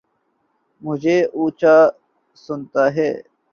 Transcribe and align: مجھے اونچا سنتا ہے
مجھے 0.81 1.17
اونچا 1.35 1.75
سنتا 2.37 2.83
ہے 2.95 3.09